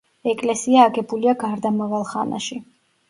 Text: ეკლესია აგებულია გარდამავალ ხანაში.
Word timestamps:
ეკლესია 0.29 0.87
აგებულია 0.91 1.35
გარდამავალ 1.43 2.07
ხანაში. 2.15 2.59